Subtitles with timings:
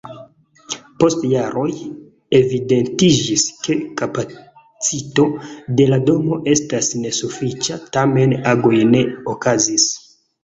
[1.01, 1.65] Post jaroj
[2.37, 5.25] evidentiĝis, ke kapacito
[5.81, 9.03] de la domo estas nesufiĉa, tamen agoj ne
[9.35, 9.87] okazis.